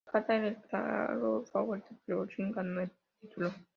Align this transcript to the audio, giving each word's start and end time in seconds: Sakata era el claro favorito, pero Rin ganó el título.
Sakata 0.05 0.33
era 0.35 0.47
el 0.47 0.55
claro 0.63 1.45
favorito, 1.51 1.95
pero 2.05 2.25
Rin 2.25 2.51
ganó 2.51 2.81
el 2.81 2.91
título. 3.19 3.51